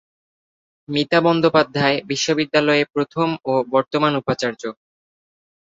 মিতা 0.89 1.19
বন্দ্যোপাধ্যায় 1.21 1.97
বিশ্ববিদ্যালয়ে 2.07 2.83
প্রথম 2.93 3.29
ও 3.45 3.53
বর্তমান 3.71 4.13
উপাচার্য। 4.15 4.61